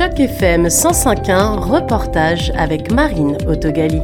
Choc 0.00 0.18
FM 0.18 0.68
105.1, 0.68 1.58
reportage 1.58 2.52
avec 2.56 2.90
Marine 2.90 3.36
Autogali. 3.46 4.00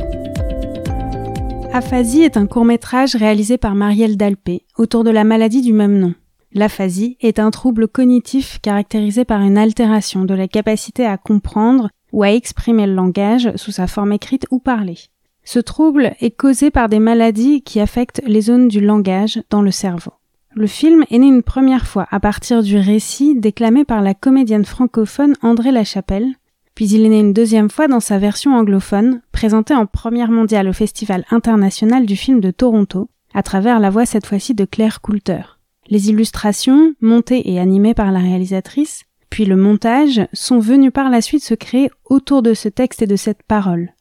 Aphasie 1.72 2.20
est 2.20 2.36
un 2.36 2.46
court-métrage 2.46 3.16
réalisé 3.16 3.56
par 3.56 3.74
Marielle 3.74 4.18
Dalpé 4.18 4.66
autour 4.76 5.04
de 5.04 5.10
la 5.10 5.24
maladie 5.24 5.62
du 5.62 5.72
même 5.72 5.98
nom. 5.98 6.12
L'aphasie 6.52 7.16
est 7.22 7.38
un 7.38 7.50
trouble 7.50 7.88
cognitif 7.88 8.58
caractérisé 8.60 9.24
par 9.24 9.40
une 9.40 9.56
altération 9.56 10.26
de 10.26 10.34
la 10.34 10.48
capacité 10.48 11.06
à 11.06 11.16
comprendre 11.16 11.88
ou 12.12 12.22
à 12.24 12.30
exprimer 12.30 12.86
le 12.86 12.92
langage 12.92 13.50
sous 13.56 13.70
sa 13.70 13.86
forme 13.86 14.12
écrite 14.12 14.44
ou 14.50 14.58
parlée. 14.58 14.98
Ce 15.44 15.60
trouble 15.60 16.12
est 16.20 16.36
causé 16.36 16.70
par 16.70 16.90
des 16.90 16.98
maladies 16.98 17.62
qui 17.62 17.80
affectent 17.80 18.20
les 18.26 18.42
zones 18.42 18.68
du 18.68 18.82
langage 18.82 19.40
dans 19.48 19.62
le 19.62 19.70
cerveau. 19.70 20.12
Le 20.58 20.66
film 20.66 21.04
est 21.10 21.18
né 21.18 21.26
une 21.26 21.42
première 21.42 21.86
fois 21.86 22.06
à 22.10 22.18
partir 22.18 22.62
du 22.62 22.78
récit 22.78 23.38
déclamé 23.38 23.84
par 23.84 24.00
la 24.00 24.14
comédienne 24.14 24.64
francophone 24.64 25.34
André 25.42 25.70
Lachapelle, 25.70 26.32
puis 26.74 26.88
il 26.88 27.04
est 27.04 27.10
né 27.10 27.20
une 27.20 27.34
deuxième 27.34 27.68
fois 27.68 27.88
dans 27.88 28.00
sa 28.00 28.16
version 28.16 28.54
anglophone, 28.54 29.20
présentée 29.32 29.74
en 29.74 29.84
première 29.84 30.30
mondiale 30.30 30.66
au 30.70 30.72
Festival 30.72 31.26
international 31.30 32.06
du 32.06 32.16
film 32.16 32.40
de 32.40 32.50
Toronto, 32.50 33.10
à 33.34 33.42
travers 33.42 33.80
la 33.80 33.90
voix 33.90 34.06
cette 34.06 34.24
fois-ci 34.24 34.54
de 34.54 34.64
Claire 34.64 35.02
Coulter. 35.02 35.42
Les 35.88 36.08
illustrations, 36.08 36.94
montées 37.02 37.52
et 37.52 37.60
animées 37.60 37.92
par 37.92 38.10
la 38.10 38.20
réalisatrice, 38.20 39.04
puis 39.28 39.44
le 39.44 39.56
montage, 39.56 40.26
sont 40.32 40.58
venus 40.58 40.90
par 40.90 41.10
la 41.10 41.20
suite 41.20 41.44
se 41.44 41.52
créer 41.52 41.90
autour 42.06 42.40
de 42.40 42.54
ce 42.54 42.70
texte 42.70 43.02
et 43.02 43.06
de 43.06 43.16
cette 43.16 43.42
parole. 43.42 43.92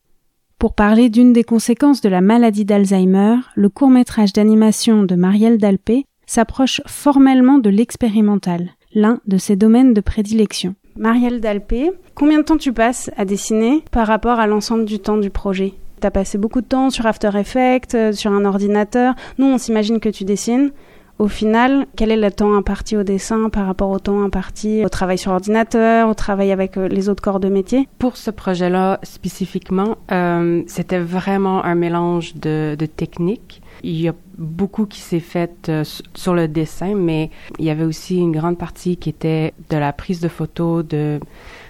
Pour 0.58 0.73
parler 0.73 1.09
d'une 1.09 1.33
des 1.33 1.44
conséquences 1.44 1.99
de 1.99 2.08
la 2.08 2.22
maladie 2.22 2.63
d'Alzheimer, 2.63 3.35
le 3.55 3.67
court-métrage 3.67 4.31
d'animation 4.31 5.03
de 5.03 5.16
Marielle 5.16 5.58
Dalpé 5.58 6.05
s'approche 6.25 6.81
formellement 6.85 7.57
de 7.57 7.70
l'expérimental, 7.70 8.71
l'un 8.93 9.20
de 9.27 9.38
ses 9.38 9.55
domaines 9.55 9.93
de 9.93 10.02
prédilection. 10.02 10.75
Marielle 10.97 11.41
Dalpé, 11.41 11.91
combien 12.13 12.39
de 12.39 12.43
temps 12.43 12.57
tu 12.57 12.71
passes 12.71 13.11
à 13.17 13.25
dessiner 13.25 13.83
par 13.91 14.08
rapport 14.08 14.39
à 14.39 14.47
l'ensemble 14.47 14.85
du 14.85 15.00
temps 15.00 15.17
du 15.17 15.30
projet? 15.30 15.73
T'as 16.00 16.11
passé 16.11 16.38
beaucoup 16.38 16.61
de 16.61 16.67
temps 16.67 16.89
sur 16.89 17.05
After 17.05 17.31
Effects, 17.35 17.95
euh, 17.95 18.11
sur 18.11 18.31
un 18.31 18.45
ordinateur. 18.45 19.13
Nous, 19.38 19.45
on 19.45 19.58
s'imagine 19.58 20.00
que 20.00 20.09
tu 20.09 20.23
dessines. 20.23 20.72
Au 21.17 21.30
final, 21.30 21.88
quel 21.95 22.11
est 22.11 22.17
le 22.17 22.30
temps 22.30 22.55
imparti 22.55 22.97
au 22.97 23.03
dessin 23.03 23.50
par 23.50 23.66
rapport 23.66 23.89
au 23.89 24.00
temps 24.00 24.22
imparti 24.22 24.83
au 24.83 24.89
travail 24.89 25.17
sur 25.17 25.31
ordinateur, 25.31 26.09
au 26.09 26.13
travail 26.13 26.52
avec 26.52 26.78
euh, 26.78 26.89
les 26.89 27.07
autres 27.07 27.23
corps 27.23 27.39
de 27.39 27.47
métier? 27.47 27.88
Pour 28.00 28.17
ce 28.17 28.31
projet-là 28.31 29.00
spécifiquement, 29.03 29.97
euh, 30.11 30.63
c'était 30.67 31.00
vraiment 31.00 31.63
un 31.63 31.75
mélange 31.75 32.35
de, 32.35 32.75
de 32.78 32.85
techniques. 32.85 33.61
Il 33.88 34.02
y 34.02 34.08
a 34.08 34.16
beaucoup 34.39 34.88
qui 34.88 35.00
s'est 35.00 35.19
fait 35.19 35.69
euh, 35.69 35.83
sur 36.16 36.33
le 36.33 36.47
dessin, 36.47 36.95
mais 36.95 37.30
il 37.59 37.66
y 37.66 37.69
avait 37.69 37.83
aussi 37.83 38.17
une 38.17 38.31
grande 38.31 38.58
partie 38.58 38.97
qui 38.97 39.09
était 39.09 39.53
de 39.69 39.78
la 39.78 39.94
prise 39.94 40.22
de 40.22 40.28
photos, 40.28 40.83
de 40.83 41.19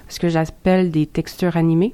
ce 0.08 0.22
que 0.22 0.30
j'appelle 0.30 0.92
des 0.92 1.08
textures 1.08 1.58
animées, 1.58 1.94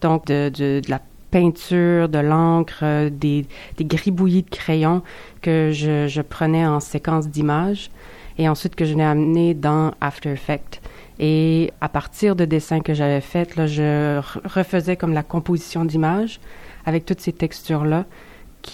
donc 0.00 0.24
de, 0.28 0.80
la 0.88 0.98
peinture, 1.30 2.08
de 2.08 2.18
l'encre, 2.20 2.78
euh, 2.84 3.10
des, 3.10 3.44
des 3.76 3.84
gribouillis 3.84 4.44
de 4.44 4.48
crayons 4.48 5.02
que 5.42 5.72
je, 5.74 6.08
je 6.08 6.22
prenais 6.22 6.66
en 6.66 6.80
séquence 6.80 7.28
d'images 7.28 7.90
et 8.38 8.48
ensuite 8.48 8.74
que 8.74 8.86
je 8.86 8.94
n'ai 8.94 9.04
amené 9.04 9.52
dans 9.52 9.92
After 10.00 10.30
Effects. 10.30 10.80
Et 11.18 11.70
à 11.82 11.90
partir 11.90 12.34
de 12.34 12.46
dessins 12.46 12.80
que 12.80 12.94
j'avais 12.94 13.20
faits, 13.20 13.66
je 13.66 14.22
refaisais 14.48 14.96
comme 14.96 15.12
la 15.12 15.22
composition 15.22 15.84
d'images 15.84 16.40
avec 16.86 17.04
toutes 17.04 17.20
ces 17.20 17.34
textures-là 17.34 18.06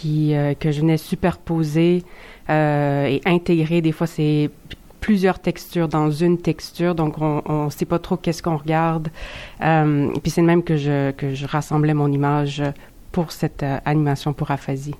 euh, 0.04 0.54
que 0.54 0.72
je 0.72 0.80
venais 0.80 0.96
superposer 0.96 2.02
euh, 2.50 3.06
et 3.06 3.20
intégrer. 3.24 3.80
Des 3.80 3.92
fois, 3.92 4.06
c'est 4.06 4.50
plusieurs 5.00 5.38
textures 5.38 5.86
dans 5.86 6.10
une 6.10 6.36
texture, 6.36 6.96
donc 6.96 7.18
on 7.20 7.66
ne 7.66 7.70
sait 7.70 7.84
pas 7.84 8.00
trop 8.00 8.16
qu'est-ce 8.16 8.42
qu'on 8.42 8.56
regarde. 8.56 9.08
Euh, 9.62 10.10
et 10.12 10.20
puis 10.20 10.32
c'est 10.32 10.40
de 10.40 10.46
même 10.46 10.64
que 10.64 10.76
je, 10.76 11.12
que 11.12 11.32
je 11.32 11.46
rassemblais 11.46 11.94
mon 11.94 12.10
image 12.10 12.60
pour 13.12 13.30
cette 13.30 13.62
euh, 13.62 13.78
animation 13.84 14.32
pour 14.32 14.50
aphasie. 14.50 14.96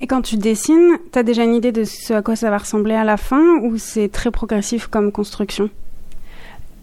Et 0.00 0.06
quand 0.06 0.22
tu 0.22 0.36
dessines, 0.36 0.98
tu 1.12 1.18
as 1.18 1.24
déjà 1.24 1.42
une 1.42 1.54
idée 1.54 1.72
de 1.72 1.82
ce 1.82 2.12
à 2.12 2.22
quoi 2.22 2.36
ça 2.36 2.50
va 2.50 2.58
ressembler 2.58 2.94
à 2.94 3.02
la 3.02 3.16
fin 3.16 3.58
ou 3.62 3.76
c'est 3.76 4.08
très 4.08 4.30
progressif 4.30 4.86
comme 4.86 5.10
construction? 5.10 5.68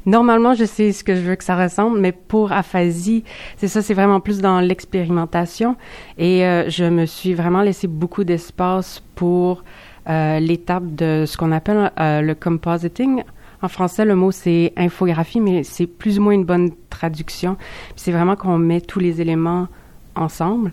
Normalement, 0.10 0.56
je 0.56 0.66
sais 0.66 0.92
ce 0.92 1.04
que 1.04 1.14
je 1.14 1.22
veux 1.22 1.36
que 1.36 1.44
ça 1.44 1.56
ressemble, 1.56 2.00
mais 2.00 2.12
pour 2.12 2.52
aphasie, 2.52 3.24
c'est 3.58 3.68
ça, 3.68 3.84
c'est 3.84 3.94
vraiment 3.94 4.20
plus 4.20 4.40
dans 4.40 4.60
l'expérimentation. 4.60 5.76
Et 6.18 6.44
euh, 6.48 6.68
je 6.68 6.86
me 6.86 7.06
suis 7.06 7.36
vraiment 7.36 7.62
laissé 7.62 7.86
beaucoup 7.86 8.24
d'espace 8.24 9.04
pour 9.14 9.64
euh, 10.10 10.40
l'étape 10.40 10.96
de 10.96 11.26
ce 11.28 11.38
qu'on 11.38 11.52
appelle 11.52 11.92
euh, 12.00 12.22
le 12.22 12.34
compositing. 12.34 13.22
En 13.62 13.68
français, 13.68 14.04
le 14.04 14.16
mot 14.16 14.32
c'est 14.32 14.74
infographie, 14.78 15.42
mais 15.42 15.62
c'est 15.62 15.86
plus 15.86 16.18
ou 16.18 16.24
moins 16.24 16.34
une 16.34 16.46
bonne 16.46 16.72
traduction. 16.90 17.56
C'est 17.96 18.12
vraiment 18.12 18.36
qu'on 18.36 18.58
met 18.58 18.82
tous 18.82 19.00
les 19.00 19.22
éléments 19.22 19.68
ensemble. 20.16 20.72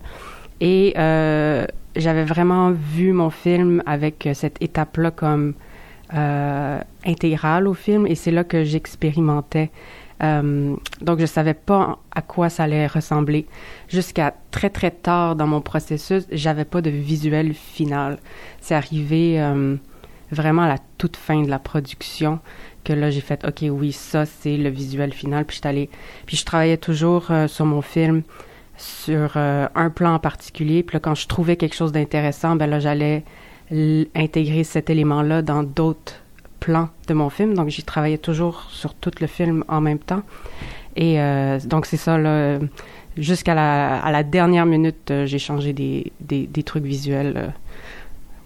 Et 0.62 0.94
j'avais 0.96 2.24
vraiment 2.24 2.70
vu 2.70 3.12
mon 3.12 3.28
film 3.28 3.82
avec 3.84 4.30
cette 4.32 4.56
étape-là 4.62 5.10
comme 5.10 5.52
euh, 6.14 6.80
intégrale 7.04 7.66
au 7.66 7.74
film, 7.74 8.06
et 8.06 8.14
c'est 8.14 8.30
là 8.30 8.44
que 8.44 8.62
j'expérimentais. 8.62 9.70
Euh, 10.22 10.76
donc, 11.00 11.18
je 11.18 11.26
savais 11.26 11.54
pas 11.54 11.98
à 12.14 12.22
quoi 12.22 12.48
ça 12.48 12.62
allait 12.62 12.86
ressembler. 12.86 13.46
Jusqu'à 13.88 14.32
très, 14.52 14.70
très 14.70 14.92
tard 14.92 15.34
dans 15.34 15.48
mon 15.48 15.60
processus, 15.60 16.24
j'avais 16.30 16.64
pas 16.64 16.80
de 16.80 16.90
visuel 16.90 17.54
final. 17.54 18.18
C'est 18.60 18.76
arrivé 18.76 19.40
euh, 19.40 19.74
vraiment 20.30 20.62
à 20.62 20.68
la 20.68 20.78
toute 20.96 21.16
fin 21.16 21.42
de 21.42 21.50
la 21.50 21.58
production 21.58 22.38
que 22.84 22.92
là, 22.92 23.10
j'ai 23.10 23.20
fait, 23.20 23.44
OK, 23.44 23.64
oui, 23.68 23.90
ça, 23.90 24.26
c'est 24.26 24.56
le 24.56 24.68
visuel 24.68 25.12
final. 25.12 25.44
Puis, 25.44 25.58
je 25.60 25.68
allée, 25.68 25.90
puis 26.24 26.36
je 26.36 26.44
travaillais 26.44 26.76
toujours 26.76 27.32
sur 27.48 27.66
mon 27.66 27.82
film 27.82 28.22
sur 28.76 29.36
un 29.36 29.90
plan 29.90 30.14
en 30.14 30.18
particulier. 30.20 30.84
Puis 30.84 30.94
là, 30.94 31.00
quand 31.00 31.16
je 31.16 31.26
trouvais 31.26 31.56
quelque 31.56 31.74
chose 31.74 31.90
d'intéressant, 31.90 32.54
ben 32.54 32.70
là, 32.70 32.78
j'allais 32.78 33.24
intégrer 33.70 34.64
cet 34.64 34.90
élément-là 34.90 35.42
dans 35.42 35.62
d'autres 35.62 36.14
plans 36.60 36.88
de 37.08 37.14
mon 37.14 37.30
film. 37.30 37.54
Donc, 37.54 37.68
j'y 37.68 37.82
travaillais 37.82 38.18
toujours 38.18 38.66
sur 38.70 38.94
tout 38.94 39.10
le 39.20 39.26
film 39.26 39.64
en 39.68 39.80
même 39.80 39.98
temps. 39.98 40.22
Et 40.96 41.20
euh, 41.20 41.58
donc, 41.60 41.86
c'est 41.86 41.96
ça, 41.96 42.18
là. 42.18 42.58
Jusqu'à 43.16 43.54
la, 43.54 44.22
dernière 44.22 44.66
minute, 44.66 45.10
euh, 45.10 45.24
j'ai 45.24 45.38
changé 45.38 45.72
des, 45.72 46.12
des, 46.20 46.46
des, 46.46 46.62
trucs 46.62 46.84
visuels. 46.84 47.54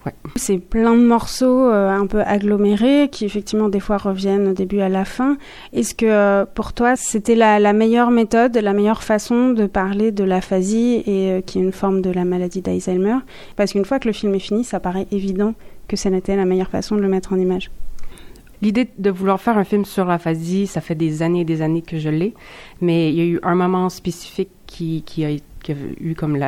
Ouais. 0.07 0.15
C'est 0.37 0.59
plein 0.59 0.95
de 0.95 1.05
morceaux 1.05 1.69
euh, 1.69 1.91
un 1.91 2.07
peu 2.07 2.23
agglomérés 2.23 3.09
qui, 3.13 3.27
effectivement, 3.27 3.69
des 3.69 3.81
fois 3.81 3.99
reviennent 3.99 4.49
au 4.49 4.53
début 4.55 4.81
à 4.81 4.89
la 4.89 5.05
fin. 5.05 5.37
Est-ce 5.75 5.95
que 5.95 6.07
euh, 6.07 6.47
pour 6.47 6.73
toi, 6.73 6.97
c'était 6.97 7.35
la, 7.35 7.59
la, 7.59 7.75
meilleure 7.75 8.11
méthode, 8.11 8.57
la 8.57 8.73
meilleure 8.73 9.03
façon 9.03 9.51
de 9.51 9.67
parler 9.67 10.11
de 10.11 10.25
l'aphasie 10.25 11.03
et 11.07 11.31
euh, 11.31 11.41
qui 11.43 11.59
est 11.59 11.63
une 11.63 11.73
forme 11.73 12.01
de 12.01 12.11
la 12.11 12.25
maladie 12.25 12.63
d'Alzheimer? 12.63 13.19
Parce 13.57 13.73
qu'une 13.73 13.85
fois 13.85 13.99
que 13.99 14.09
le 14.09 14.15
film 14.15 14.35
est 14.35 14.41
fini, 14.41 14.65
ça 14.65 14.81
paraît 14.81 15.07
évident 15.13 15.55
que 15.87 15.97
ça 15.97 16.09
n'était 16.09 16.37
la 16.37 16.47
meilleure 16.47 16.71
façon 16.71 16.97
de 16.97 17.03
le 17.03 17.09
mettre 17.09 17.35
en 17.35 17.39
image. 17.39 17.71
L'idée 18.63 18.89
de 18.99 19.11
vouloir 19.11 19.41
faire 19.41 19.57
un 19.57 19.65
film 19.65 19.85
sur 19.85 20.05
l'aphasie, 20.05 20.67
ça 20.67 20.81
fait 20.81 20.95
des 20.95 21.23
années 21.23 21.41
et 21.41 21.45
des 21.45 21.63
années 21.63 21.83
que 21.83 21.99
je 21.99 22.11
l'ai, 22.11 22.35
mais 22.81 23.11
il 23.11 23.17
y 23.17 23.21
a 23.21 23.25
eu 23.25 23.41
un 23.43 23.55
moment 23.55 23.89
spécifique 23.89 24.51
qui, 24.67 25.03
qui, 25.07 25.25
a, 25.25 25.31
qui 25.63 25.73
a 25.73 25.75
eu 25.99 26.15
comme 26.15 26.39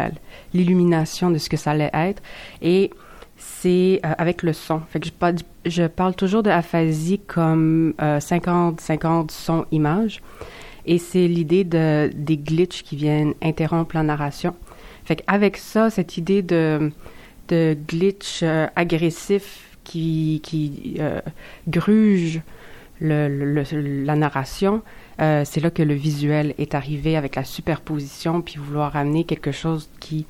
l'illumination 0.53 1.31
de 1.31 1.39
ce 1.39 1.49
que 1.49 1.57
ça 1.57 1.71
allait 1.71 1.91
être, 1.95 2.23
et 2.61 2.91
c'est 3.43 4.01
euh, 4.05 4.13
avec 4.19 4.43
le 4.43 4.53
son. 4.53 4.81
Fait 4.89 5.01
que 5.01 5.09
je 5.67 5.87
parle, 5.87 6.15
toujours 6.15 6.43
de 6.43 6.51
aphasie 6.51 7.19
comme 7.19 7.95
50-50 7.99 9.07
euh, 9.07 9.25
son-image, 9.29 10.23
et 10.87 10.99
c'est 10.99 11.29
l'idée 11.29 11.65
de, 11.65 12.11
des 12.15 12.37
glitches 12.37 12.83
qui 12.83 12.97
viennent 12.97 13.35
interrompre 13.43 13.97
la 13.97 14.03
narration. 14.03 14.55
Fait 15.05 15.17
qu'avec 15.17 15.57
ça, 15.57 15.91
cette 15.91 16.17
idée 16.17 16.43
de, 16.43 16.93
de 17.49 17.77
glitch 17.89 18.41
euh, 18.43 18.67
agressif 18.77 19.77
qui, 19.85 20.41
qui 20.43 20.97
euh, 21.01 21.21
gruge 21.69 22.41
le, 23.01 23.29
le, 23.29 24.05
la 24.05 24.15
narration, 24.15 24.83
euh, 25.21 25.43
c'est 25.45 25.61
là 25.61 25.71
que 25.71 25.83
le 25.83 25.95
visuel 25.95 26.55
est 26.59 26.75
arrivé 26.75 27.17
avec 27.17 27.37
la 27.37 27.45
superposition, 27.45 28.43
puis 28.43 28.57
vouloir 28.59 28.97
amener 28.97 29.25
quelque 29.25 29.53
chose 29.53 29.91
qui 30.01 30.27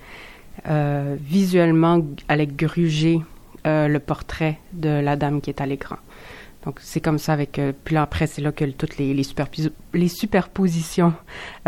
euh, 0.68 1.16
visuellement 1.20 2.00
allait 2.28 2.46
gruger 2.46 3.20
euh, 3.64 3.86
le 3.86 4.00
portrait 4.00 4.58
de 4.72 4.88
la 4.88 5.14
dame 5.14 5.40
qui 5.40 5.48
est 5.48 5.60
à 5.60 5.66
l'écran. 5.66 5.94
Donc 6.64 6.80
c'est 6.80 7.00
comme 7.00 7.18
ça 7.18 7.32
avec 7.32 7.60
euh, 7.60 7.72
puis 7.84 7.94
là 7.94 8.02
après 8.02 8.26
c'est 8.26 8.42
là 8.42 8.50
que 8.50 8.64
toutes 8.64 8.98
les 8.98 9.14
les, 9.14 9.22
superpos 9.22 9.70
les 9.94 10.08
superpositions 10.08 11.12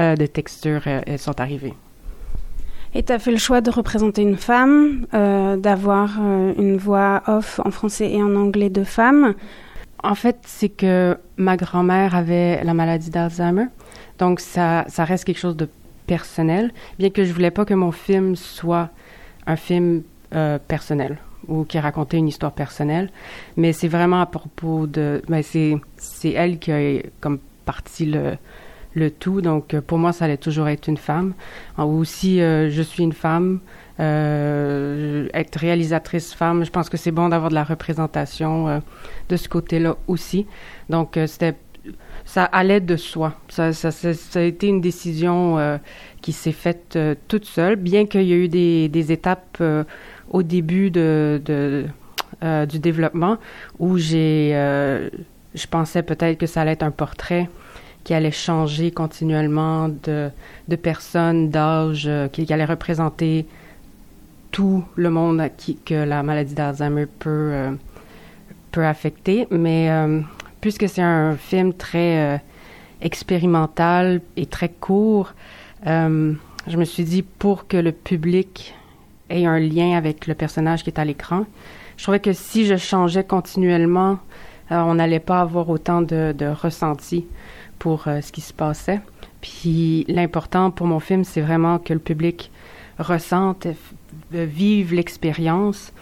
euh, 0.00 0.16
de 0.16 0.26
textures 0.26 0.82
sont 1.18 1.40
arrivées. 1.40 1.74
Et 2.94 3.04
tu 3.04 3.12
as 3.12 3.20
fait 3.20 3.30
le 3.30 3.38
choix 3.38 3.60
de 3.60 3.70
représenter 3.70 4.22
une 4.22 4.36
femme, 4.36 5.06
d'avoir 5.12 6.18
une 6.20 6.76
voix 6.76 7.22
off 7.26 7.60
en 7.64 7.70
français 7.70 8.10
et 8.10 8.22
en 8.22 8.34
anglais 8.36 8.70
de 8.70 8.84
femme? 8.84 9.34
En 10.02 10.14
fait, 10.14 10.38
c'est 10.46 10.68
que 10.68 11.16
ma 11.36 11.56
grand-mère 11.56 12.14
avait 12.14 12.62
la 12.62 12.74
maladie 12.74 13.10
d'Alzheimer, 13.10 13.66
donc 14.18 14.38
ça, 14.38 14.84
ça 14.88 15.04
reste 15.04 15.24
quelque 15.24 15.40
chose 15.40 15.56
de 15.56 15.68
personnel, 16.06 16.72
bien 16.98 17.10
que 17.10 17.24
je 17.24 17.32
voulais 17.32 17.50
pas 17.50 17.64
que 17.64 17.74
mon 17.74 17.92
film 17.92 18.36
soit 18.36 18.90
un 19.46 19.56
film 19.56 20.02
euh, 20.34 20.58
personnel 20.58 21.18
ou 21.48 21.64
qui 21.64 21.78
racontait 21.78 22.16
une 22.16 22.28
histoire 22.28 22.52
personnelle, 22.52 23.10
mais 23.56 23.72
c'est 23.72 23.88
vraiment 23.88 24.20
à 24.20 24.26
propos 24.26 24.86
de, 24.86 25.22
ben 25.28 25.42
c'est 25.42 25.76
c'est 25.96 26.30
elle 26.30 26.58
qui 26.58 26.72
a 26.72 27.02
comme 27.20 27.38
parti 27.66 28.06
le, 28.06 28.36
le 28.94 29.10
tout. 29.10 29.42
Donc, 29.42 29.78
pour 29.80 29.98
moi, 29.98 30.12
ça 30.12 30.24
allait 30.24 30.38
toujours 30.38 30.68
être 30.68 30.88
une 30.88 30.96
femme. 30.96 31.34
Aussi, 31.76 32.38
je 32.38 32.82
suis 32.82 33.02
une 33.02 33.12
femme. 33.12 33.60
être 33.98 35.56
réalisatrice 35.58 36.32
femme, 36.32 36.64
je 36.64 36.70
pense 36.70 36.88
que 36.88 36.96
c'est 36.96 37.10
bon 37.10 37.28
d'avoir 37.28 37.50
de 37.50 37.54
la 37.54 37.64
représentation 37.64 38.82
de 39.28 39.36
ce 39.36 39.48
côté-là 39.48 39.96
aussi. 40.06 40.46
Donc, 40.88 41.18
c'était 41.26 41.54
ça 42.24 42.44
allait 42.44 42.80
de 42.80 42.96
soi. 42.96 43.34
Ça, 43.48 43.72
ça, 43.72 43.90
ça, 43.90 44.38
a 44.38 44.42
été 44.42 44.66
une 44.66 44.80
décision 44.80 45.58
euh, 45.58 45.78
qui 46.22 46.32
s'est 46.32 46.52
faite 46.52 46.96
euh, 46.96 47.14
toute 47.28 47.44
seule, 47.44 47.76
bien 47.76 48.06
qu'il 48.06 48.22
y 48.22 48.32
ait 48.32 48.44
eu 48.44 48.48
des, 48.48 48.88
des 48.88 49.12
étapes 49.12 49.58
euh, 49.60 49.84
au 50.30 50.42
début 50.42 50.90
de, 50.90 51.40
de 51.44 51.86
du 52.68 52.78
développement 52.78 53.38
où 53.78 53.96
j'ai, 53.96 54.50
je 55.54 55.66
pensais 55.66 56.02
peut-être 56.02 56.36
que 56.36 56.44
ça 56.44 56.60
allait 56.60 56.72
être 56.72 56.82
un 56.82 56.90
portrait 56.90 57.48
qui 58.02 58.12
allait 58.12 58.32
changer 58.32 58.90
continuellement 58.90 59.88
de, 59.88 60.28
de 60.68 60.76
personnes, 60.76 61.48
d'âge, 61.48 62.10
qui, 62.32 62.52
allait 62.52 62.66
représenter 62.66 63.46
tout 64.50 64.84
le 64.96 65.08
monde 65.08 65.48
qui, 65.56 65.76
que 65.76 65.94
la 65.94 66.22
maladie 66.22 66.54
d'Alzheimer 66.54 67.06
peut, 67.06 67.78
peut 68.72 68.84
affecter. 68.84 69.46
Mais 69.50 69.88
puisque 70.64 70.88
c'est 70.88 71.02
un 71.02 71.36
film 71.36 71.74
très 71.74 72.36
euh, 72.36 72.38
expérimental 73.02 74.22
et 74.38 74.46
très 74.46 74.70
court, 74.70 75.34
euh, 75.86 76.32
je 76.66 76.76
me 76.78 76.86
suis 76.86 77.04
dit 77.04 77.20
pour 77.20 77.68
que 77.68 77.76
le 77.76 77.92
public 77.92 78.74
ait 79.28 79.44
un 79.44 79.58
lien 79.58 79.94
avec 79.94 80.26
le 80.26 80.32
personnage 80.32 80.82
qui 80.82 80.88
est 80.88 80.98
à 80.98 81.04
l'écran, 81.04 81.44
je 81.98 82.04
trouvais 82.04 82.18
que 82.18 82.32
si 82.32 82.64
je 82.64 82.76
changeais 82.76 83.24
continuellement, 83.24 84.18
euh, 84.72 84.76
on 84.76 84.94
n'allait 84.94 85.20
pas 85.20 85.42
avoir 85.42 85.68
autant 85.68 86.00
de, 86.00 86.32
de 86.32 86.46
ressenti 86.46 87.26
pour 87.78 88.04
ce 88.04 88.32
qui 88.32 88.40
se 88.40 88.54
passait. 88.54 89.02
Puis 89.42 90.06
l'important 90.08 90.70
pour 90.70 90.86
mon 90.86 90.98
film, 90.98 91.24
c'est 91.24 91.42
vraiment 91.42 91.78
que 91.78 91.92
le 91.92 92.00
public 92.00 92.50
ressente, 92.98 93.66
vive 94.32 94.94
l'expérience. 94.94 95.92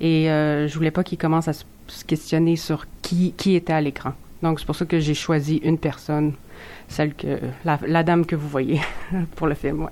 Et 0.00 0.26
je 0.26 0.72
voulais 0.74 0.92
pas 0.92 1.02
qu'il 1.02 1.18
commence 1.18 1.48
à 1.48 1.52
se 1.52 2.04
questionner 2.06 2.54
sur 2.54 2.86
qui, 3.04 3.34
qui 3.36 3.54
était 3.54 3.72
à 3.72 3.80
l'écran. 3.80 4.14
Donc, 4.42 4.58
c'est 4.58 4.66
pour 4.66 4.74
ça 4.74 4.84
que 4.86 4.98
j'ai 4.98 5.14
choisi 5.14 5.56
une 5.58 5.78
personne, 5.78 6.32
celle 6.88 7.14
que, 7.14 7.38
la, 7.64 8.02
dame 8.02 8.26
que 8.26 8.34
vous 8.34 8.48
voyez 8.48 8.80
pour 9.36 9.46
le 9.46 9.54
film, 9.54 9.84
ouais. 9.84 9.90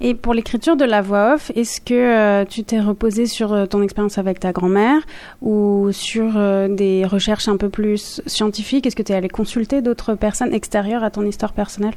Et 0.00 0.14
pour 0.14 0.34
l'écriture 0.34 0.76
de 0.76 0.84
la 0.84 1.02
voix 1.02 1.34
off, 1.34 1.50
est-ce 1.56 1.80
que 1.80 1.94
euh, 1.94 2.44
tu 2.44 2.62
t'es 2.62 2.80
reposé 2.80 3.26
sur 3.26 3.52
euh, 3.52 3.66
ton 3.66 3.82
expérience 3.82 4.18
avec 4.18 4.38
ta 4.38 4.52
grand-mère 4.52 5.02
ou 5.42 5.88
sur 5.90 6.36
euh, 6.36 6.68
des 6.68 7.04
recherches 7.04 7.48
un 7.48 7.56
peu 7.56 7.68
plus 7.68 8.22
scientifiques? 8.24 8.86
Est-ce 8.86 8.94
que 8.94 9.02
tu 9.02 9.12
es 9.12 9.16
allé 9.16 9.28
consulter 9.28 9.82
d'autres 9.82 10.14
personnes 10.14 10.54
extérieures 10.54 11.02
à 11.02 11.10
ton 11.10 11.22
histoire 11.22 11.52
personnelle? 11.52 11.94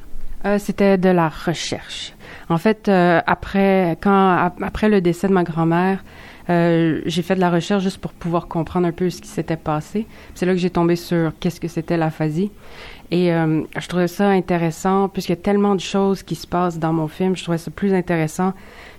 C'était 0.58 0.98
de 0.98 1.08
la 1.08 1.30
recherche. 1.30 2.14
En 2.50 2.58
fait, 2.58 2.90
après, 2.90 3.98
quand, 4.02 4.52
après 4.62 4.90
le 4.90 5.00
décès 5.00 5.30
de 5.30 5.32
ma 5.32 5.44
grand-mère, 5.44 6.04
euh, 6.50 7.02
j'ai 7.06 7.22
fait 7.22 7.36
de 7.36 7.40
la 7.40 7.50
recherche 7.50 7.84
juste 7.84 8.00
pour 8.00 8.12
pouvoir 8.12 8.48
comprendre 8.48 8.88
un 8.88 8.92
peu 8.92 9.10
ce 9.10 9.22
qui 9.22 9.28
s'était 9.28 9.58
passé. 9.58 10.06
C'est 10.36 10.46
là 10.46 10.54
que 10.54 10.60
j'ai 10.60 10.70
tombé 10.70 10.96
sur 10.96 11.32
qu'est-ce 11.40 11.60
que 11.60 11.68
c'était 11.68 11.98
l'aphasie. 11.98 12.52
Et 13.12 13.34
euh, 13.34 13.64
je 13.78 13.88
trouvais 13.88 14.08
ça 14.08 14.30
intéressant, 14.30 15.08
puisqu'il 15.08 15.34
y 15.34 15.40
a 15.40 15.42
tellement 15.42 15.76
de 15.76 15.82
choses 15.82 16.24
qui 16.24 16.36
se 16.36 16.48
passent 16.48 16.80
dans 16.80 16.94
mon 16.94 17.08
film, 17.08 17.36
je 17.36 17.44
trouvais 17.44 17.58
ça 17.58 17.72
plus 17.72 17.94
intéressant 17.94 18.54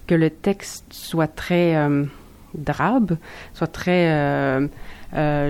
que 0.07 0.15
le 0.15 0.31
texte 0.31 0.87
soit 0.91 1.27
très 1.27 1.77
euh, 1.77 2.05
drabe, 2.55 3.17
soit 3.53 3.67
très 3.67 4.69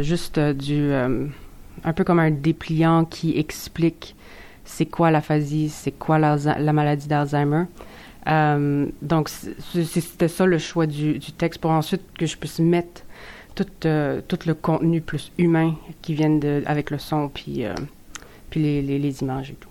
juste 0.02 0.38
du... 0.38 0.93
un 0.93 1.93
peu 1.94 2.05
comme 2.05 2.19
un 2.19 2.31
dépliant 2.31 3.05
qui 3.05 3.38
explique 3.38 4.14
c'est 4.64 4.87
quoi 4.87 5.11
l'aphasie, 5.11 5.69
c'est 5.69 5.93
quoi 5.93 6.19
la 6.19 6.73
maladie 6.73 7.06
d'Alzheimer. 7.06 7.64
Euh, 8.29 8.87
donc, 9.03 9.29
c'était 9.29 10.29
ça 10.29 10.47
le 10.47 10.59
choix 10.59 10.87
du, 10.87 11.19
texte 11.37 11.61
pour 11.61 11.71
ensuite 11.71 12.03
que 12.19 12.26
je 12.26 12.37
puisse 12.37 12.59
mettre 12.59 13.03
tout, 13.55 13.67
euh, 13.85 14.21
tout 14.26 14.38
le 14.47 14.55
contenu 14.55 15.00
plus 15.00 15.31
humain 15.38 15.75
qui 16.03 16.15
vient 16.15 16.31
de, 16.31 16.62
avec 16.67 16.91
le 16.91 16.99
son 16.99 17.29
puis, 17.29 17.65
euh, 17.65 17.75
puis 18.50 18.61
les, 18.61 18.82
les, 18.82 19.23
images 19.23 19.50
et 19.50 19.55
tout. 19.55 19.69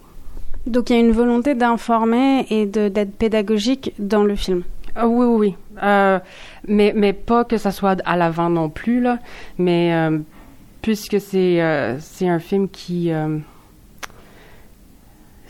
Donc, 0.68 0.90
il 0.90 0.94
y 0.94 0.96
a 0.96 1.00
une 1.00 1.12
volonté 1.12 1.56
d'informer 1.56 2.46
et 2.50 2.66
d'être 2.66 3.16
pédagogique 3.18 3.94
dans 4.00 4.24
le 4.24 4.36
film. 4.36 4.64
Ah 4.96 5.08
oui, 5.08 5.26
oui, 5.26 5.56
oui. 5.82 6.20
mais, 6.68 6.94
mais 6.96 7.14
pas 7.14 7.44
que 7.44 7.58
ça 7.58 7.72
soit 7.72 8.00
à 8.06 8.16
l'avant 8.16 8.50
non 8.50 8.70
plus, 8.70 9.02
là. 9.02 9.20
Mais 9.58 9.92
puisque 10.82 11.20
c'est 11.20 11.98
c'est 12.00 12.30
un 12.30 12.40
film 12.40 12.70
qui 12.70 13.12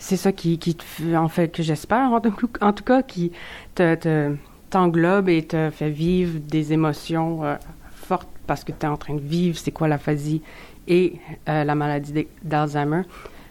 c'est 0.04 0.18
ça 0.18 0.32
qui, 0.32 0.58
qui 0.58 0.76
en 1.16 1.28
fait, 1.28 1.48
que 1.48 1.62
j'espère, 1.62 2.10
en, 2.12 2.20
tout 2.20 2.84
cas, 2.84 3.02
qui 3.02 3.32
te, 3.74 4.36
t'englobe 4.68 5.30
et 5.30 5.46
te 5.46 5.70
fait 5.70 5.88
vivre 5.88 6.40
des 6.40 6.74
émotions 6.74 7.42
euh, 7.42 7.56
fortes 7.90 8.28
parce 8.46 8.64
que 8.64 8.72
tu 8.72 8.84
es 8.84 8.88
en 8.88 8.98
train 8.98 9.14
de 9.14 9.20
vivre 9.20 9.56
c'est 9.56 9.70
quoi 9.70 9.88
l'aphasie 9.88 10.42
et 10.88 11.14
euh, 11.48 11.64
la 11.64 11.74
maladie 11.74 12.26
d'Alzheimer. 12.42 13.04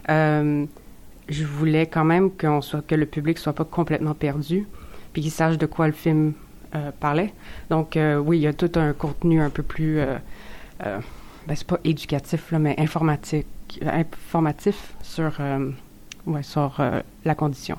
Euh, 0.10 0.66
je 1.28 1.44
voulais 1.44 1.88
quand 1.88 2.06
même 2.06 2.30
soit, 2.62 2.86
que 2.86 2.94
le 2.94 3.08
public 3.08 3.40
soit 3.40 3.54
pas 3.54 3.66
complètement 3.66 4.14
perdu, 4.14 4.68
puis 5.12 5.24
qu'il 5.24 5.32
sache 5.32 5.58
de 5.58 5.66
quoi 5.66 5.88
le 5.88 5.94
film 5.94 6.34
parlait. 7.00 7.34
Donc, 7.70 7.98
oui, 8.26 8.40
il 8.40 8.42
y 8.42 8.48
a 8.48 8.54
tout 8.54 8.72
un 8.76 8.94
contenu 8.94 9.42
un 9.42 9.50
peu 9.50 9.64
plus, 9.64 10.02
ben, 10.80 11.02
c'est 11.56 11.68
pas 11.68 11.80
éducatif, 11.84 12.52
là, 12.52 12.60
mais 12.60 12.76
informatique, 12.78 13.48
informatif 13.86 14.96
sur 15.02 15.40
ouais, 16.26 16.44
sur 16.44 16.76
euh, 16.80 17.02
la 17.26 17.36
condition. 17.36 17.78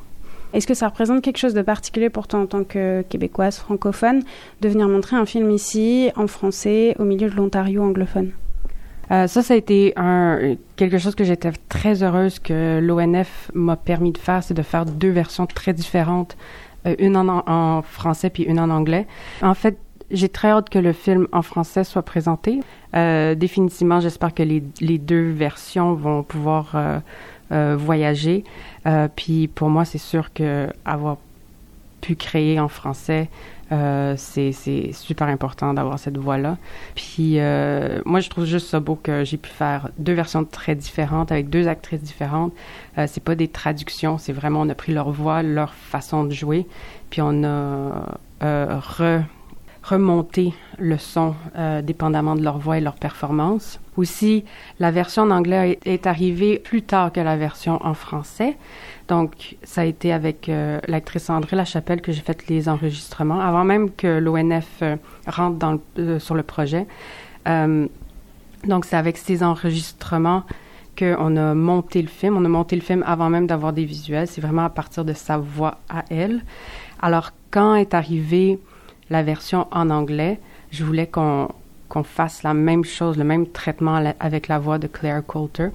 Est-ce 0.55 0.69
que 0.69 0.75
ça 0.75 0.87
représente 0.87 1.23
quelque 1.23 1.39
chose 1.39 1.55
de 1.55 1.63
particulier 1.63 2.11
pour 2.11 2.29
toi 2.29 2.39
en 2.39 2.47
tant 2.47 2.63
que 2.63 3.03
québécoise 3.09 3.59
francophone 3.59 4.23
de 4.61 4.69
venir 4.69 4.89
montrer 4.89 5.17
un 5.17 5.27
film 5.27 5.51
ici 5.51 6.11
en 6.15 6.29
français 6.29 6.95
au 7.01 7.05
milieu 7.05 7.29
de 7.29 7.35
l'Ontario 7.35 7.83
anglophone? 7.83 8.31
Euh, 9.11 9.27
ça, 9.27 9.43
ça 9.43 9.55
a 9.55 9.57
été 9.57 9.93
un, 9.97 10.57
quelque 10.77 10.99
chose 10.99 11.15
que 11.15 11.25
j'étais 11.25 11.51
très 11.69 12.03
heureuse 12.03 12.39
que 12.39 12.79
l'ONF 12.81 13.51
m'a 13.53 13.77
permis 13.77 14.13
de 14.13 14.19
faire, 14.19 14.43
c'est 14.43 14.55
de 14.55 14.63
faire 14.63 14.87
deux 14.87 15.11
versions 15.11 15.47
très 15.47 15.73
différentes, 15.73 16.37
euh, 16.87 16.95
une 16.99 17.17
en, 17.17 17.43
en, 17.47 17.83
français 17.83 18.31
puis 18.31 18.45
une 18.45 18.61
en 18.61 18.71
anglais. 18.71 19.07
En 19.43 19.55
fait, 19.55 19.77
j'ai 20.11 20.29
très 20.29 20.51
hâte 20.51 20.71
que 20.71 20.79
le 20.79 20.93
film 20.93 21.27
en 21.33 21.43
français 21.43 21.83
soit 21.83 22.03
présenté. 22.03 22.61
Euh, 22.95 23.35
définitivement, 23.35 24.01
j'espère 24.01 24.33
que 24.33 24.43
les, 24.43 24.63
les, 24.81 24.99
deux 24.99 25.33
versions 25.33 25.95
vont 25.95 26.23
pouvoir 26.23 26.77
euh, 27.55 27.77
voyager. 27.77 28.43
Euh, 28.87 29.09
puis 29.15 29.49
pour 29.49 29.69
moi, 29.69 29.85
c'est 29.85 29.99
sûr 29.99 30.33
que 30.33 30.69
avoir 30.85 31.19
pu 32.01 32.17
créer 32.17 32.59
en 32.59 32.69
français, 32.69 33.31
euh, 33.73 34.15
c'est 34.17 34.53
super 34.93 35.29
important 35.29 35.73
d'avoir 35.73 35.99
cette 35.99 36.19
voix-là. 36.19 36.59
Puis 36.97 37.39
moi, 38.05 38.21
je 38.21 38.29
trouve 38.29 38.45
juste 38.45 38.69
ça 38.69 38.81
beau 38.81 38.97
que 38.97 39.25
j'ai 39.25 39.37
pu 39.37 39.51
faire 39.51 39.89
deux 39.99 40.13
versions 40.13 40.45
très 40.45 40.75
différentes 40.75 41.33
avec 41.33 41.49
deux 41.49 41.69
actrices 41.69 42.03
différentes. 42.03 42.53
C'est 43.07 43.23
pas 43.23 43.35
des 43.37 43.49
traductions, 43.49 44.19
c'est 44.19 44.33
vraiment 44.33 44.63
on 44.63 44.69
a 44.69 44.75
pris 44.75 44.93
leur 44.93 45.11
voix, 45.11 45.43
leur 45.43 45.73
façon 45.73 46.25
de 46.25 46.33
jouer, 46.33 46.67
puis 47.11 47.23
on 47.23 47.45
a 47.45 48.19
re 48.43 49.23
remonter 49.83 50.55
le 50.79 50.99
son 50.99 51.35
dépendamment 51.83 52.37
de 52.37 52.43
leur 52.43 52.59
voix 52.59 52.79
et 52.79 52.81
leur 52.81 52.95
performance. 52.95 53.81
Aussi, 53.97 54.45
la 54.81 54.91
version 54.91 55.23
en 55.23 55.31
anglais 55.31 55.79
est 55.85 56.07
arrivée 56.07 56.59
plus 56.59 56.83
tard 56.83 57.13
que 57.13 57.21
la 57.21 57.37
version 57.37 57.79
en 57.85 57.95
français. 57.95 58.57
Donc, 59.09 59.57
ça 59.63 59.83
a 59.83 59.85
été 59.85 60.13
avec 60.13 60.49
euh, 60.49 60.81
l'actrice 60.89 61.31
André 61.31 61.57
Lachapelle 61.57 62.01
que 62.01 62.11
j'ai 62.11 62.23
fait 62.23 62.49
les 62.49 62.69
enregistrements, 62.69 63.41
avant 63.41 63.65
même 63.65 63.91
que 63.91 64.19
l'ONF 64.19 64.67
euh, 64.83 64.97
rentre 65.27 65.59
dans 65.59 65.79
sur 66.19 66.35
le 66.35 66.43
projet. 66.43 66.87
donc, 67.47 68.85
c'est 68.85 68.97
avec 68.97 69.19
ces 69.19 69.43
enregistrements 69.43 70.45
qu'on 70.99 71.37
a 71.37 71.55
monté 71.55 72.01
le 72.03 72.09
film. 72.09 72.37
On 72.37 72.45
a 72.45 72.49
monté 72.49 72.77
le 72.77 72.83
film 72.83 73.05
avant 73.07 73.29
même 73.29 73.47
d'avoir 73.47 73.73
des 73.73 73.85
visuels. 73.85 74.27
C'est 74.27 74.41
vraiment 74.41 74.65
à 74.65 74.71
partir 74.71 75.05
de 75.05 75.13
sa 75.13 75.39
voix 75.39 75.79
à 75.89 76.05
elle. 76.11 76.43
Alors, 77.01 77.31
quand 77.51 77.75
est 77.75 77.95
arrivé 77.95 78.59
la 79.11 79.23
version 79.23 79.67
en 79.71 79.91
anglais, 79.91 80.41
je 80.71 80.85
voulais 80.85 81.07
qu'on 81.07 81.49
qu'on 81.95 82.03
fasse 82.03 82.43
la 82.43 82.55
même 82.55 82.85
chose, 82.85 83.17
le 83.17 83.25
même 83.25 83.47
traitement 83.47 83.95
avec 84.19 84.49
la 84.49 84.59
voix 84.59 84.79
de 84.79 84.89
Claire 84.89 85.25
Coulter. 85.25 85.69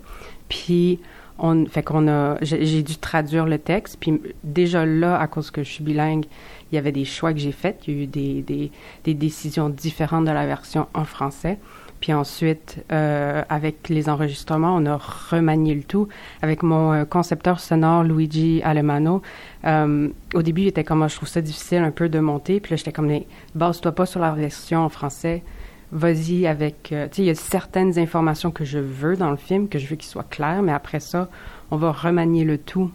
Puis 0.50 1.00
on 1.40 1.66
fait 1.66 1.84
qu'on 1.84 2.10
a 2.10 2.38
j'ai 2.42 2.84
dû 2.84 2.98
traduire 2.98 3.46
le 3.46 3.58
texte 3.58 3.96
puis 3.98 4.22
déjà 4.44 4.86
là 4.86 5.18
à 5.18 5.28
cause 5.28 5.52
que 5.52 5.64
je 5.64 5.70
suis 5.70 5.84
bilingue 5.86 6.26
il 6.70 6.76
y 6.76 6.78
avait 6.78 6.92
des 6.92 7.06
choix 7.06 7.32
que 7.32 7.40
j'ai 7.40 7.54
faits 7.54 7.80
il 7.88 7.94
y 7.94 7.98
a 7.98 8.04
eu 8.04 8.08
des, 8.08 8.72
des, 9.06 9.14
décisions 9.14 9.70
différentes 9.70 10.26
de 10.26 10.32
la 10.32 10.46
version 10.46 10.88
en 10.94 11.06
français 11.06 11.58
puis 12.00 12.14
ensuite, 12.14 12.84
euh, 12.92 13.44
avec 13.50 13.90
les 13.90 14.08
enregistrements, 14.08 14.76
on 14.76 14.86
a 14.86 14.98
remanié 14.98 15.76
le 15.76 15.84
tout. 15.84 16.08
Avec 16.42 16.64
mon 16.64 16.94
euh, 16.94 17.06
concepteur 17.06 17.60
sonore, 17.60 18.04
Luigi 18.04 18.62
Alemano, 18.64 19.22
euh, 19.66 20.08
au 20.34 20.42
début, 20.42 20.62
il 20.62 20.68
était 20.68 20.86
comme, 20.86 21.08
je 21.10 21.16
trouve 21.16 21.28
ça 21.28 21.42
difficile 21.42 21.80
un 21.80 21.92
peu 21.92 22.08
de 22.08 22.20
monter. 22.20 22.62
Puis 22.62 22.72
là, 22.72 22.78
j'étais 22.78 22.94
comme, 22.94 23.12
base-toi 23.54 23.92
pas 23.92 24.06
sur 24.06 24.22
la 24.22 24.32
version 24.32 24.80
en 24.80 24.90
français, 24.90 25.44
vas-y 25.92 26.48
avec, 26.48 26.92
euh, 26.92 27.08
tu 27.08 27.16
sais, 27.16 27.22
il 27.24 27.26
y 27.26 27.32
a 27.32 27.36
certaines 27.36 27.98
informations 27.98 28.52
que 28.52 28.66
je 28.66 28.80
veux 28.80 29.16
dans 29.16 29.32
le 29.32 29.38
film, 29.38 29.68
que 29.68 29.80
je 29.80 29.88
veux 29.88 29.96
qu'ils 29.96 30.10
soient 30.10 30.26
clairs, 30.30 30.62
mais 30.62 30.74
après 30.74 31.00
ça, 31.00 31.30
on 31.72 31.78
va 31.78 31.92
remanier 31.92 32.44
le 32.44 32.58
tout 32.58 32.92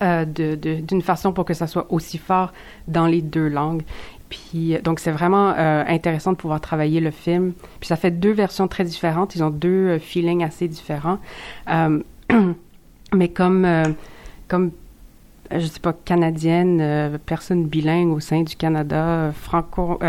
euh, 0.00 0.24
d'une 0.24 1.02
façon 1.02 1.32
pour 1.32 1.44
que 1.44 1.54
ça 1.54 1.66
soit 1.66 1.86
aussi 1.90 2.16
fort 2.16 2.52
dans 2.88 3.06
les 3.06 3.20
deux 3.20 3.48
langues. 3.48 3.82
Puis, 4.30 4.78
donc, 4.82 4.98
c'est 4.98 5.10
vraiment 5.10 5.50
euh, 5.50 5.84
intéressant 5.86 6.32
de 6.32 6.38
pouvoir 6.38 6.60
travailler 6.60 7.00
le 7.00 7.10
film. 7.10 7.52
Puis, 7.78 7.88
ça 7.88 7.96
fait 7.96 8.10
deux 8.10 8.32
versions 8.32 8.68
très 8.68 8.84
différentes. 8.84 9.34
Ils 9.36 9.44
ont 9.44 9.50
deux 9.50 9.68
euh, 9.68 9.98
feelings 9.98 10.42
assez 10.42 10.66
différents. 10.68 11.18
mais 13.12 13.28
comme, 13.28 13.66
comme, 14.48 14.70
je 15.54 15.66
sais 15.66 15.80
pas, 15.80 15.92
canadienne, 15.92 17.18
personne 17.26 17.66
bilingue 17.66 18.10
au 18.10 18.20
sein 18.20 18.42
du 18.42 18.56
Canada, 18.56 19.30
franco, 19.34 20.00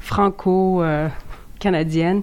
franco 0.00 0.82
canadienne, 1.66 2.22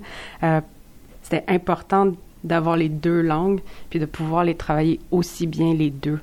c'était 1.21 1.43
important 1.47 2.13
d'avoir 2.43 2.75
les 2.75 2.89
deux 2.89 3.21
langues, 3.21 3.61
puis 3.89 3.99
de 3.99 4.05
pouvoir 4.05 4.43
les 4.43 4.55
travailler 4.55 4.99
aussi 5.11 5.47
bien 5.47 5.73
les 5.73 5.89
deux 5.89 6.19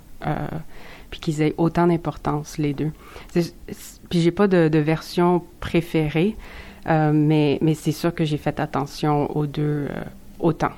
puis 1.10 1.20
qu'ils 1.20 1.42
aient 1.42 1.54
autant 1.58 1.86
d'importance, 1.86 2.56
les 2.58 2.72
deux. 2.72 2.90
Puis 3.32 4.20
j'ai 4.20 4.30
pas 4.30 4.48
de, 4.48 4.78
version 4.78 5.42
préférée, 5.60 6.36
euh, 6.86 7.12
mais, 7.12 7.58
mais 7.60 7.74
c'est 7.74 7.92
sûr 7.92 8.14
que 8.14 8.24
j'ai 8.24 8.38
fait 8.38 8.58
attention 8.60 9.36
aux 9.36 9.46
deux 9.46 9.88
euh, 9.90 10.04
autant. 10.38 10.70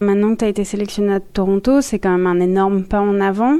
Maintenant 0.00 0.32
que 0.32 0.38
tu 0.38 0.44
as 0.46 0.48
été 0.48 0.64
sélectionné 0.64 1.14
à 1.14 1.20
Toronto, 1.20 1.80
c'est 1.80 1.98
quand 1.98 2.16
même 2.16 2.26
un 2.26 2.40
énorme 2.40 2.84
pas 2.84 3.00
en 3.00 3.20
avant. 3.20 3.58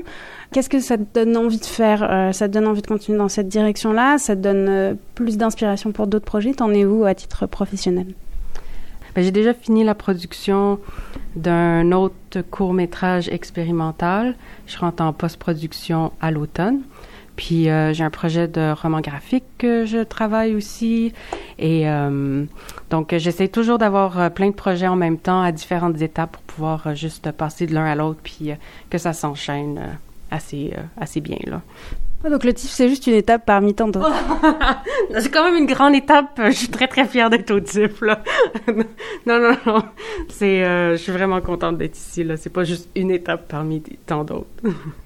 Qu'est-ce 0.53 0.69
que 0.69 0.81
ça 0.81 0.97
te 0.97 1.03
donne 1.15 1.37
envie 1.37 1.59
de 1.59 1.65
faire 1.65 2.07
euh, 2.09 2.33
Ça 2.33 2.49
te 2.49 2.55
donne 2.55 2.67
envie 2.67 2.83
de 2.83 2.87
continuer 2.87 3.19
dans 3.19 3.29
cette 3.29 3.49
direction-là? 3.49 4.19
Ça 4.19 4.37
te 4.37 4.41
donne 4.41 4.97
plus 5.15 5.37
d'inspiration 5.37 5.93
pour 5.93 6.07
d'autres 6.07 6.25
projets? 6.25 6.53
T'en 6.55 6.71
es 6.71 6.85
où 6.85 7.05
à 7.05 7.15
titre 7.15 7.47
professionnel? 7.47 8.07
Ben, 9.15 9.23
J'ai 9.23 9.31
déjà 9.31 9.55
fini 9.55 9.83
la 9.83 9.95
production 9.95 10.79
d'un 11.37 11.93
autre 11.93 12.43
court 12.51 12.75
métrage 12.75 13.29
expérimental. 13.29 14.37
Je 14.67 14.79
rentre 14.79 15.03
en 15.03 15.13
post-production 15.13 16.13
à 16.21 16.31
l'automne. 16.31 16.83
Puis 17.37 17.69
euh, 17.69 17.93
j'ai 17.93 18.03
un 18.03 18.11
projet 18.11 18.49
de 18.49 18.73
roman 18.73 19.01
graphique 19.01 19.45
que 19.59 19.85
je 19.85 19.99
travaille 20.03 20.55
aussi. 20.55 21.13
Et 21.59 21.89
euh, 21.89 22.45
donc 22.91 23.15
j'essaie 23.17 23.49
toujours 23.49 23.79
d'avoir 23.79 24.19
euh, 24.19 24.31
plein 24.31 24.49
de 24.49 24.55
projets 24.55 24.89
en 24.89 24.97
même 24.97 25.19
temps 25.19 25.43
à 25.43 25.53
différentes 25.53 26.01
étapes 26.01 26.33
pour 26.33 26.43
pouvoir 26.43 26.95
juste 26.95 27.31
passer 27.33 27.67
de 27.67 27.75
l'un 27.75 27.85
à 27.85 27.95
l'autre 27.95 28.21
puis 28.23 28.51
que 28.91 28.99
ça 28.99 29.13
s'enchaîne 29.13 29.99
assez, 30.31 30.73
assez 30.97 31.21
bien 31.21 31.39
là. 31.45 31.63
Ah, 32.25 32.31
donc 32.31 32.45
le 32.45 32.53
TIFF, 32.53 32.71
c'est 32.71 32.89
juste 32.89 33.07
une 33.07 33.15
étape 33.15 33.45
parmi 33.47 33.75
tant 33.75 33.89
d'autres. 33.89 34.11
c'est 35.19 35.31
quand 35.31 35.45
même 35.45 35.57
une 35.57 35.67
grande 35.67 35.95
étape. 35.95 36.41
Je 36.47 36.51
suis 36.51 36.69
très, 36.69 36.89
très 36.89 37.07
fière 37.07 37.31
d'être 37.31 37.51
au 37.53 37.61
TIFF, 37.61 38.01
là. 38.01 38.23
non, 39.27 39.39
non, 39.39 39.57
non. 39.65 39.83
C'est, 40.29 40.65
je 40.93 40.97
suis 40.97 41.13
vraiment 41.13 41.41
contente 41.41 41.79
d'être 41.79 41.97
ici, 41.97 42.25
là. 42.25 42.37
C'est 42.37 42.51
pas 42.51 42.65
juste 42.65 42.89
une 42.97 43.11
étape 43.11 43.47
parmi 43.47 43.81
tant 44.07 44.25
d'autres. 44.25 44.47